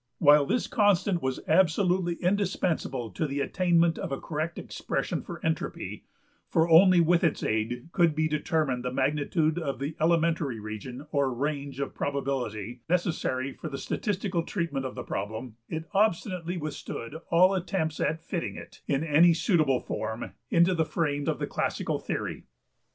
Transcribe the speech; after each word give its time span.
While 0.17 0.47
this 0.47 0.65
constant 0.65 1.21
was 1.21 1.41
absolutely 1.47 2.15
indispensable 2.15 3.11
to 3.11 3.27
the 3.27 3.39
attainment 3.39 3.99
of 3.99 4.11
a 4.11 4.19
correct 4.19 4.57
expression 4.57 5.21
for 5.21 5.39
entropy 5.45 6.05
for 6.49 6.67
only 6.67 6.99
with 6.99 7.23
its 7.23 7.43
aid 7.43 7.89
could 7.91 8.15
be 8.15 8.27
determined 8.27 8.83
the 8.83 8.91
magnitude 8.91 9.59
of 9.59 9.77
the 9.77 9.91
`elementary 10.01 10.59
region' 10.59 11.05
or 11.11 11.27
`range' 11.27 11.77
of 11.79 11.93
probability, 11.93 12.81
necessary 12.89 13.53
for 13.53 13.69
the 13.69 13.77
statistical 13.77 14.41
treatment 14.41 14.87
of 14.87 14.95
the 14.95 15.03
problem(21) 15.03 15.53
it 15.69 15.85
obstinately 15.93 16.57
withstood 16.57 17.17
all 17.29 17.53
attempts 17.53 17.99
at 17.99 18.23
fitting 18.23 18.55
it, 18.55 18.81
in 18.87 19.03
any 19.03 19.35
suitable 19.35 19.79
form, 19.79 20.31
into 20.49 20.73
the 20.73 20.83
frame 20.83 21.27
of 21.29 21.37
the 21.37 21.45
classical 21.45 21.99
theory. 21.99 22.45